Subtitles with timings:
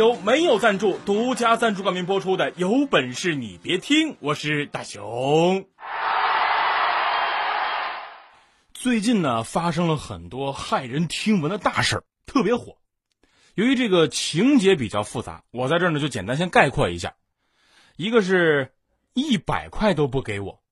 [0.00, 4.16] 由没有赞助、独家赞助冠名播出的，有本事你别听！
[4.20, 5.66] 我是大熊。
[8.72, 12.78] 最近呢，发生了很多骇人听闻的大事儿，特别火。
[13.54, 17.16] 由于这个情节比较复杂，我在这儿呢就简单先概括一下：
[17.96, 18.72] 一个是
[19.12, 20.62] 一百块都不给我，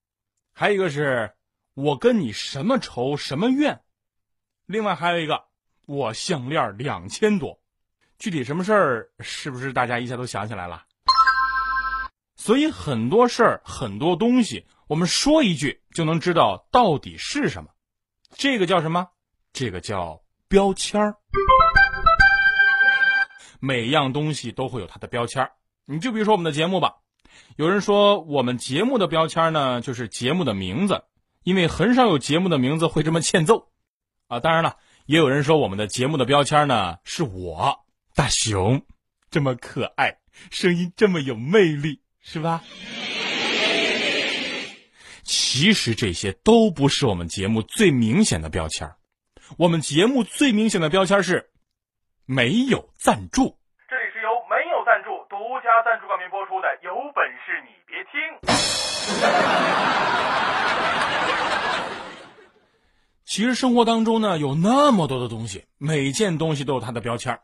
[0.54, 1.32] 还有一个是
[1.74, 3.82] 我跟你什么仇什么怨，
[4.64, 5.44] 另外还有一个
[5.84, 7.60] 我项链两千多。
[8.18, 10.82] 具体什么事儿，是不是大家一下都想起来了？
[12.36, 17.70] 所以很多事儿、很多东西，我们说一句就能知道到底是什么。
[18.34, 19.08] 这个叫什么？
[19.52, 21.14] 这个叫标签儿。
[23.60, 25.52] 每样东西都会有它的标签儿。
[25.84, 26.96] 你就比如说我们的节目吧，
[27.56, 31.04] 有人说我们节目的标签呢，就是节目的名字，
[31.42, 33.68] 因为很少有节目的名字会这么欠揍
[34.26, 34.40] 啊。
[34.40, 37.84] 当然了，也有人说我们的节目的标签呢，是我。
[38.18, 38.82] 大熊，
[39.30, 40.18] 这么可爱，
[40.50, 42.64] 声音这么有魅力，是吧？
[45.22, 48.90] 其实这些都不是我们节目最明显的标签
[49.56, 51.48] 我们节目最明显的标签是
[52.26, 53.56] 没有赞助。
[53.88, 58.18] 这里是由没有赞助、独家赞助冠名播出的，有本事你别听。
[63.24, 67.38] 其实生活当中呢，有那么多的东西，每件东西都有它的标签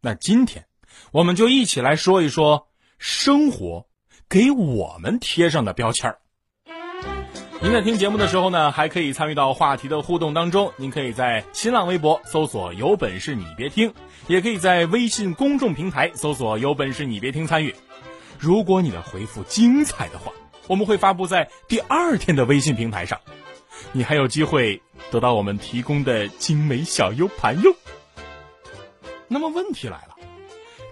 [0.00, 0.66] 那今天，
[1.10, 2.68] 我们就一起来说一说
[2.98, 3.86] 生活
[4.28, 6.18] 给我们贴上的标签儿。
[7.62, 10.72] 您在听节目的时候呢，还可以参与到话题的互动当中。
[10.76, 13.92] 您可以在新浪微博搜索“有本事你别听”，
[14.28, 17.74] 也可以在微信公众平台搜索“有本事你别听”参与。
[18.38, 20.30] 如果你的回复精彩的话，
[20.68, 23.18] 我们会发布在第二天的微信平台上，
[23.92, 27.74] 你还有机会得到我们提供的精美小 U 盘哟。
[29.28, 30.14] 那么问题来了，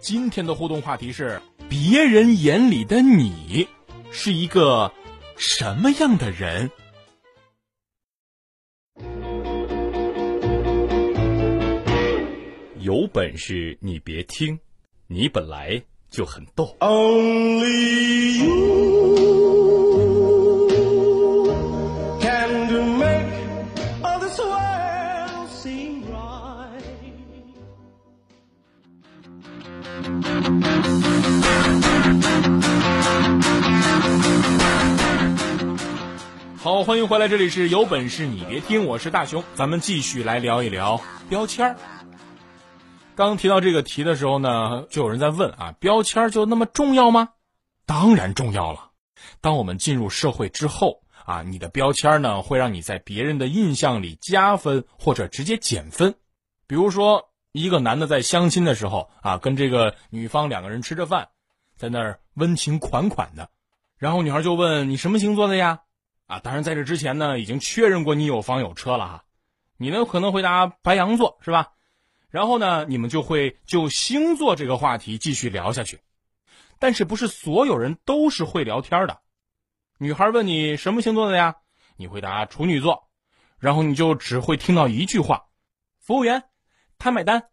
[0.00, 3.68] 今天的互动话题是：别人眼里的你
[4.10, 4.92] 是一个
[5.36, 6.70] 什么样的人？
[12.80, 14.58] 有本事你别听，
[15.06, 15.80] 你本来
[16.10, 16.76] 就很逗。
[36.64, 40.98] 好，欢迎回来，这里是有本事你别听，我是大熊，咱们继续来聊一聊
[41.28, 41.76] 标签儿。
[43.14, 47.28] 刚提到这个题的时候呢，就有人在问啊，标签儿就那么重要吗？
[47.84, 48.92] 当然重要了。
[49.42, 56.14] 当我们进入社会之后啊，你的标签呢会让你在别人的印象里加分或者直接减分。
[56.66, 61.28] 比如说，一个男的在相亲的时候啊，跟这个女方两个人吃着饭，
[61.76, 63.50] 在那儿温情款款的，
[63.98, 65.80] 然后女孩就问你什么星座的呀？
[66.26, 69.24] 啊，当然在这之前呢，已经确认过你有房有车了哈。
[69.76, 71.72] 你呢可能回答白羊座是吧？
[72.30, 76.00] 然后呢，你们就会就星座这个话题继续聊下去。
[76.78, 79.20] 但是不是所有人都是会聊天的？
[79.98, 81.56] 女孩问你什么星座的呀？
[81.96, 83.08] 你回答处女座，
[83.58, 85.44] 然后你就只会听到一句话：
[86.00, 86.42] 服务员，
[86.98, 87.44] 他买单。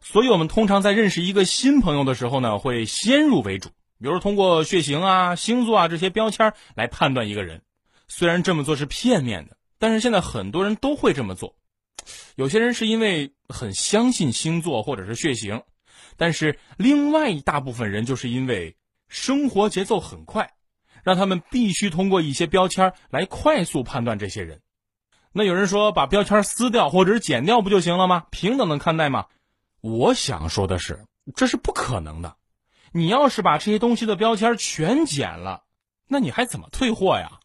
[0.00, 3.68] 所以我们通常在认识一个新朋友的时候呢，会先入为主。
[3.98, 7.62] 比如通过血型啊、星座啊这些标签来判断一个人，
[8.08, 11.56] 虽然这么做是片面的，但是现在很多人都会这么做。
[12.36, 15.62] 有些人是因为很相信星座或者是血型，
[16.16, 18.76] 但是另外一大部分人就是因为
[19.08, 20.52] 生活节奏很快，
[21.02, 24.60] 让他们必须通过一些标签来快速判断这些人。
[25.32, 28.26] 那有人说把标签撕掉或者是剪掉不就行了吗？
[28.30, 29.26] 平等的看待吗？
[29.80, 31.04] 我想说的是，
[31.34, 32.36] 这是不可能的。
[32.96, 35.64] 你要是把这些东西的标签全剪了，
[36.08, 37.40] 那你还怎么退货呀？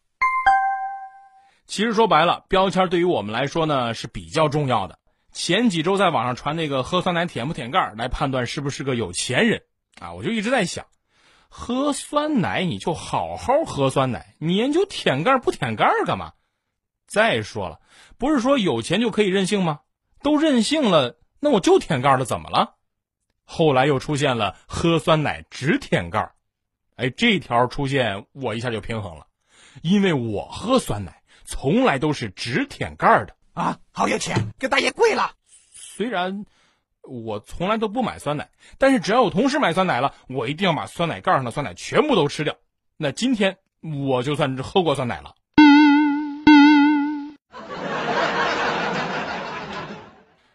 [1.66, 4.98] 其实说白了，标签对于我们来说呢是比较重要的。
[5.30, 9.64] 前几周在网上传那个喝酸奶舔不舔盖来判断是不是个有钱人
[10.00, 10.86] 啊，我就一直在想，
[11.50, 16.32] 喝酸奶你就好好喝酸奶，你研究舔盖不舔盖干嘛？
[17.06, 17.78] 再说了，
[18.16, 19.80] 不是说有钱就可以任性吗？
[20.22, 22.76] 都任性了，那我就舔盖了，怎么了？
[23.44, 26.32] 后来又出现了喝酸奶只舔盖儿
[26.96, 29.26] 哎，这条出现我一下就平衡了，
[29.82, 35.32] 因为我喝酸奶从来都是只舔盖儿的啊，好有钱，给大爷跪了。
[35.74, 36.44] 虽然
[37.02, 38.48] 我从来都不买酸奶，
[38.78, 42.54] 但是只要有同事买酸奶了，我一定要把酸奶盖上的酸奶全部都吃掉。
[42.96, 43.56] 那今天
[44.06, 45.34] 我就算是喝过酸奶了。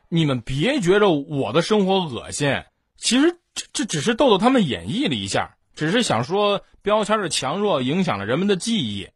[0.10, 2.64] 你们别觉着我的生活恶心，
[3.08, 9.08] 其实这这只是豆豆他们演绎了一下，只是想说标签的强弱影响了人们的记忆。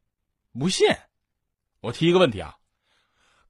[0.58, 0.88] 不信，
[1.82, 2.56] 我提一个问题啊，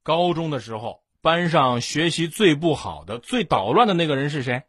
[0.02, 4.64] 高中的时候班上学习最不好的、最捣乱的那个人是谁？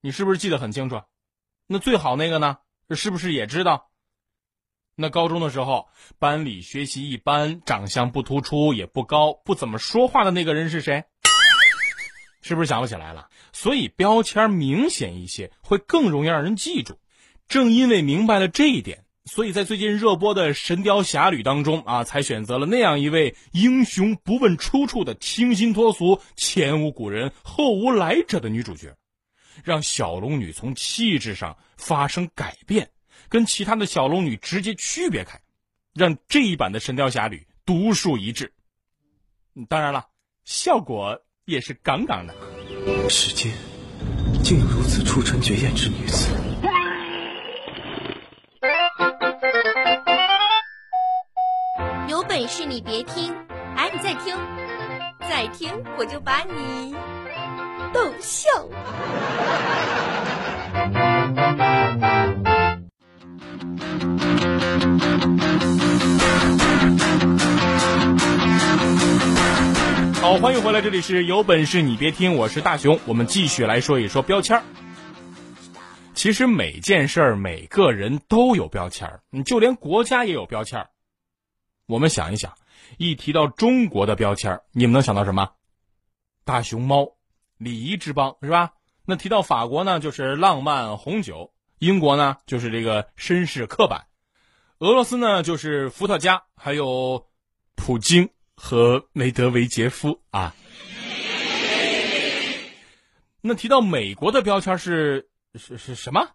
[0.00, 1.02] 你是不是记得很清楚？
[1.66, 2.58] 那最好那个呢？
[2.90, 3.90] 是不是也知道？
[4.94, 5.88] 那高中的时候
[6.20, 11.06] 班里学习一般、长相不突出、也不高、不怎么说话的那个人是谁？
[12.40, 13.28] 是不是想不起来了？
[13.52, 16.98] 所以标签明显一些，会更容易让人记住。
[17.48, 28.96] 正因为明白了这一点，所以在最近热播的《神雕侠侣》当中啊，才选择了那样一位英雄不问出处的清新脱俗、前无古人后无来者的女主角，
[29.64, 32.90] 让小龙女从气质上发生改变，
[33.28, 35.40] 跟其他的小龙女直接区别开，
[35.94, 38.52] 让这一版的《神雕侠侣》独树一帜。
[39.68, 40.06] 当然了，
[40.44, 41.20] 效果。
[41.48, 42.34] 也是杠杠的。
[43.08, 43.50] 世间
[44.44, 46.28] 竟有如此出尘绝艳之女子。
[52.06, 53.34] 有本事你别听，
[53.76, 54.36] 哎，你再听，
[55.20, 56.94] 再听我就把你
[57.94, 58.68] 逗笑。
[70.28, 74.62] 好，欢迎回来，这里是有本事你别听，我是大熊，我们继续来说一说标签儿
[76.12, 80.90] 其实每件事儿、每个人都有标签儿，就连国家也有标签儿。
[81.86, 82.52] 我们想一想，
[82.98, 85.52] 一提到中国的标签儿，你们能想到什么？
[86.44, 87.14] 大熊猫、
[87.56, 88.72] 礼仪之邦，是吧？
[89.06, 94.02] 那提到法国呢，就是浪漫红酒；英国呢，就是这个绅士刻板；
[94.76, 97.24] 俄罗斯呢，就是伏特加，还有
[97.76, 98.28] 普京。
[98.60, 100.52] 和梅德韦杰夫啊，
[103.40, 106.28] 那提到美国的标签是是是什么？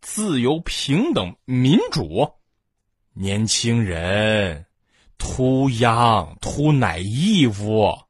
[0.00, 2.32] 自由、平等、民主，
[3.12, 4.66] 年轻人
[5.18, 8.04] ，too young，too naive。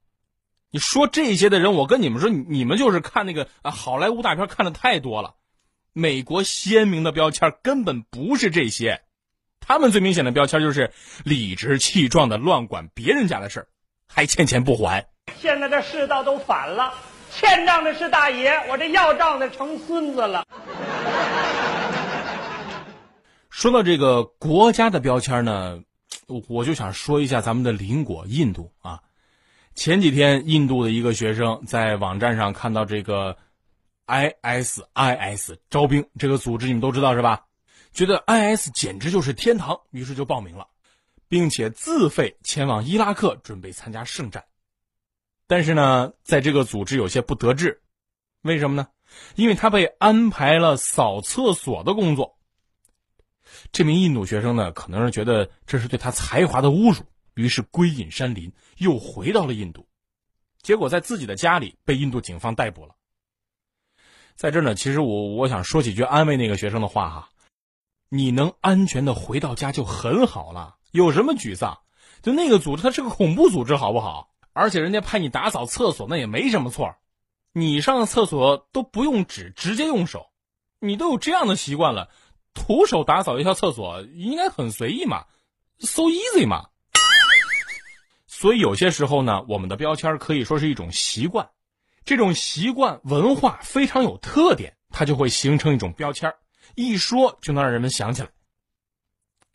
[0.70, 5.34] 你说这些的人，我跟你们说，你们就是看那个啊好莱坞大片看的太多了。
[5.92, 9.02] 美国鲜明的标签根本不是这些。
[9.60, 10.90] 他们最明显的标签就是
[11.24, 13.66] 理直气壮的乱管别人家的事儿，
[14.08, 15.06] 还欠钱不还。
[15.38, 16.92] 现在这世道都反了，
[17.30, 20.44] 欠账的是大爷，我这要账的成孙子了。
[23.48, 25.80] 说到这个国家的标签呢，
[26.48, 29.00] 我就想说一下咱们的邻国印度啊。
[29.76, 33.36] 前几天，印度的一个学生在网站上看到这个
[34.06, 37.42] ISIS 招兵这个组织，你们都知道是吧？
[37.92, 40.68] 觉得 IS 简直就是天堂，于是就报名了，
[41.28, 44.44] 并且自费前往伊拉克准备参加圣战。
[45.46, 47.82] 但是呢，在这个组织有些不得志，
[48.42, 48.88] 为什么呢？
[49.34, 52.38] 因为他被安排了扫厕所的工作。
[53.72, 57.02] 这名印度学生呢，可能是觉得这是对他才华的侮辱，
[57.34, 59.88] 于是归隐山林，又回到了印度。
[60.62, 62.94] 结果在自己的家里被印度警方逮捕了。
[64.36, 67.30] 在这呢，其实我我想说几句安慰那个学生的话哈。
[68.12, 71.78] 你能安全的回到家就很好了，有什么沮丧？
[72.22, 74.32] 就那个组织，它是个恐怖组织，好不好？
[74.52, 76.96] 而且人家派你打扫厕所，那也没什么错。
[77.52, 80.26] 你上厕所都不用纸，直接用手，
[80.80, 82.10] 你都有这样的习惯了，
[82.52, 85.26] 徒手打扫一下厕所应该很随意嘛
[85.78, 86.66] ，so easy 嘛。
[88.26, 91.50] 所以有些时候呢，我们的标签可以说是一种习惯，
[92.04, 96.34] 这种习惯文化非常有特点，它就会形成一种标签。
[96.74, 98.28] 一说就能让人们想起来。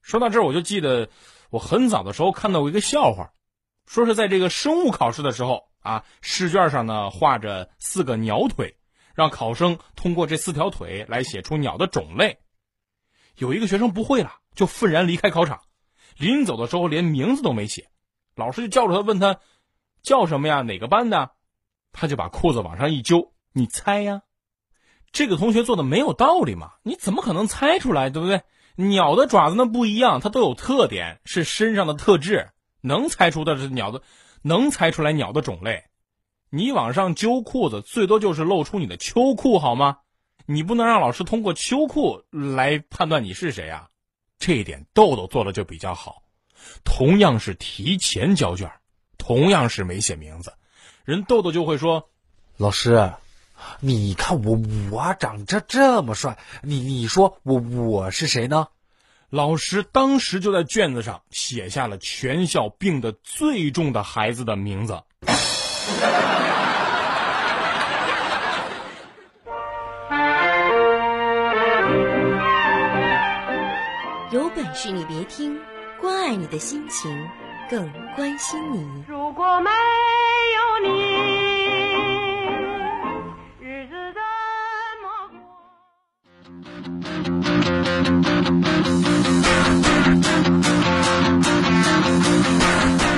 [0.02, 1.10] 说到这儿，我就记得
[1.50, 3.34] 我很早的时候看到过一个笑话，
[3.86, 8.78] 说是在这个生物考试的时候啊，试卷上呢画着四个鸟腿，
[9.16, 12.40] 让考生通过这四条腿来写出鸟的种类。
[13.36, 15.62] 有一个学生不会了，就愤然离开考场，
[16.18, 17.90] 临走的时候连名字都没写，
[18.36, 19.40] 老师就叫住他问他
[20.04, 20.62] 叫什么呀？
[20.62, 21.32] 哪个班的？
[21.92, 24.22] 他就把裤子往上一揪，你猜呀？
[25.16, 26.74] 这个同学做的没有道理嘛？
[26.84, 28.42] 你怎么可能猜出来，对不对？
[28.76, 32.50] 鸟的爪子那不一样，它都有特点，是身上的特质，
[32.82, 34.02] 能猜出的是鸟的，
[34.42, 35.86] 能猜出来鸟的种类。
[36.50, 40.00] 你往上揪裤子，最多就是露出你的秋裤，好吗？
[40.46, 43.88] 你不能让老师通过秋裤来判断你是谁啊！
[44.38, 46.24] 这一点豆豆做的就比较好。
[46.84, 48.70] 同样是提前交卷，
[49.18, 50.54] 同样是没写名字，
[51.06, 52.10] 人豆豆就会说
[52.58, 53.14] ：“老师，
[53.80, 54.60] 你看我
[54.92, 58.68] 我长这这么帅，你你说我我是谁呢？”
[59.32, 65.02] 老师当时就在卷子上写下了全校病得最重的孩子的名字。
[74.32, 75.60] 有本事你别听，
[76.00, 77.28] 关爱你的心情，
[77.70, 79.04] 更关心你。
[79.08, 81.15] 如果没有你，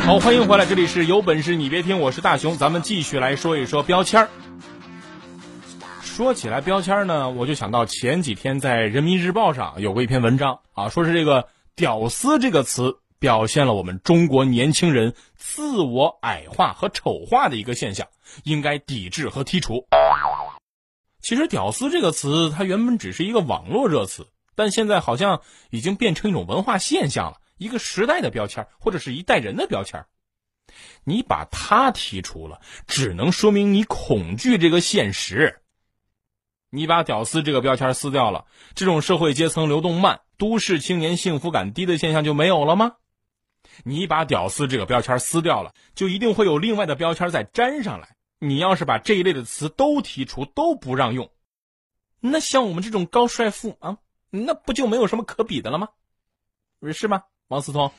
[0.08, 4.30] 好，欢迎回来，这里是有本事你别听，我是大熊，咱们继续来说一说标签儿。
[6.02, 18.08] 说起来标签儿呢，我就想到前几天在人民日报上有过一篇文章啊，说是这个“屌丝”这个词表现了我们中国年轻人自我矮化和丑化的一个现象，
[18.46, 19.88] 应该抵制和剔除。
[21.22, 30.06] 其实“屌丝”这个词它原本只是一个网络热词，但现在好像已经变成一种文化现象了，一个时代的标签或者是一代人的标签。
[31.04, 35.62] 你把它剔除了，只能说明你恐惧这个现实。
[36.70, 38.46] 你把“屌丝”这个标签撕掉了，
[38.76, 42.98] 这种社会阶层流动慢、都市青年幸福感低的现象就没有了吗？
[43.86, 48.18] 你把“屌丝”这个标签撕掉了，就一定会有另外的标签再粘上来。
[48.40, 51.32] 你要是把这一类的词都剔除，都不让用，
[52.20, 53.98] 那像我们这种高帅富啊，
[54.30, 55.88] 那不就没有什么可比的了吗？
[56.94, 57.90] 是吗，王思聪？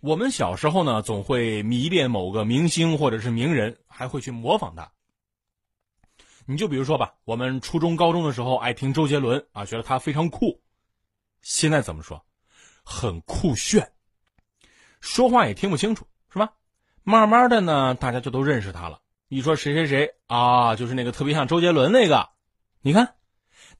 [0.00, 4.90] 我们小时候呢，总会迷恋某个明星或者是名人，还会去模仿他。
[6.46, 10.62] 你就比如说吧，我们初中、高中的时候爱听周杰伦啊，觉得他非常酷。
[11.42, 12.24] 现在怎么说？
[12.82, 13.92] 很酷炫，
[15.02, 16.54] 说话也听不清楚，是吧？
[17.02, 19.02] 慢慢的呢，大家就都认识他了。
[19.28, 22.30] 一说谁谁谁啊，就是那个特别像周杰伦那个。
[22.80, 23.16] 你看，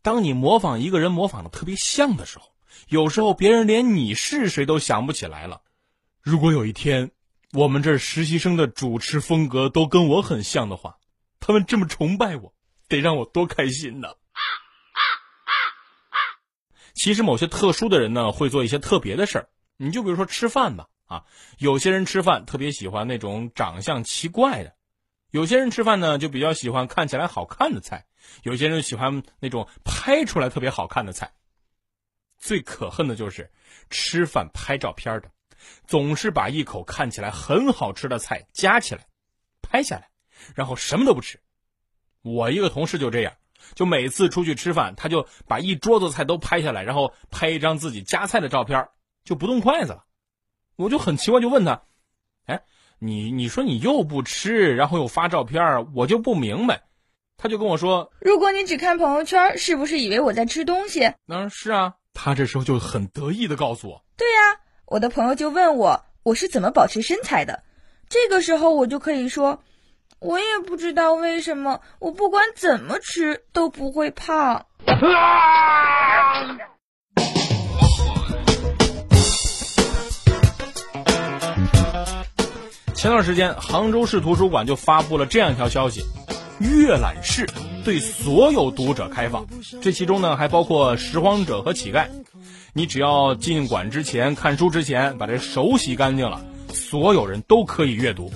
[0.03, 2.54] 当你模仿一个人模仿的特别像的时候，
[2.89, 5.63] 有时候别人连你是谁都想不起来了。
[6.21, 7.11] 如果有一天，
[7.53, 10.97] 我们这实习生的主持风格都跟我很像的话，
[11.41, 12.55] 他们这么崇拜我。
[12.87, 14.09] 得让我多开心呢！
[16.93, 19.49] 其实某些特殊的人呢，会做一些特别的事儿。
[19.79, 21.25] 你就比如说吃饭吧，啊，
[21.59, 24.75] 有些人吃饭特别喜欢那种长相奇怪的，
[25.31, 28.05] 有些人吃饭呢就比较喜欢看起来好看的菜，
[28.43, 31.33] 有些人喜欢那种拍出来特别好看的菜。
[32.45, 33.51] 最可恨的就是
[33.89, 35.31] 吃饭拍照片的，
[35.87, 39.07] 总是把一口看起来很好吃的菜夹起来，
[39.63, 40.11] 拍下来，
[40.55, 41.41] 然后什么都不吃。
[42.21, 43.33] 我一个同事就这样，
[43.75, 48.89] 就每次出去吃饭，他就把一桌子菜都拍下来，然后拍一张自己夹菜的照片，
[49.25, 50.05] 就不动筷子了。
[50.77, 51.81] 我就很奇怪，就问他
[52.45, 52.63] ：“哎，
[52.99, 56.83] 你你说你又不吃，然后又发照片，我就不明白。”
[57.39, 61.95] 他就跟我说：“如果你只看朋友圈，是不是以为我在吃东西？”嗯，是啊。
[62.15, 67.63] 他这时候就很得意的告诉我：“对呀，我的朋友就问我我是怎么保持身材的。”
[68.09, 69.63] 这个时候我就可以说。
[70.21, 74.65] 我也不知道为什么，我不管怎么吃都不会胖。
[82.95, 86.03] 前段时间，杭州市图书馆就发布了这样一条消息：
[86.61, 87.47] 阅览室
[87.85, 89.47] 对所有读者开放，
[89.81, 92.07] 这其中呢还包括拾荒者和乞丐。
[92.73, 98.33] 你只要进馆之前看书之前把这手洗干净了，所有人都可以阅读。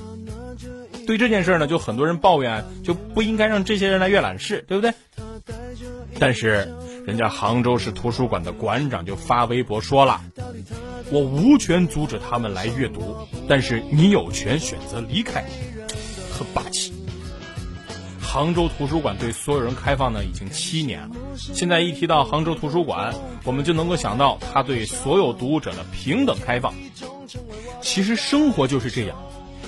[1.07, 4.93] 对这件事呢，就很多人抱怨，就不应该让这些人来阅览室，对不对？
[6.19, 6.75] 但是，
[7.07, 10.21] 人家杭州市图书馆的馆长就发微博说了
[11.11, 13.17] ：“我无权阻止他们来阅读，
[13.49, 15.45] 但是你有权选择离开。”
[16.31, 16.93] 很霸气。
[18.39, 21.11] 杭州图书馆对所有人开放呢，已经七年了。
[21.37, 26.73] 现在一提到杭州图书馆，我们就能够想到他对所有读者的平等开放。
[27.81, 29.17] 其实生活就是这样。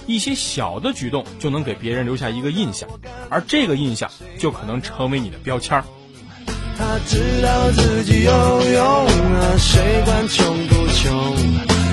[0.07, 2.89] 一些小的举动就能给别人留下一个印象，
[3.29, 4.09] 而这个印象
[4.39, 5.83] 就可能成为你的标签儿。
[6.79, 8.31] 他知道自己有
[8.71, 11.13] 用啊，谁管穷不穷？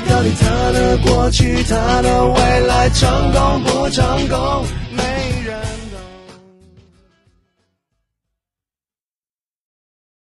[0.07, 4.63] 到底他的过去，他的未来成功不成功？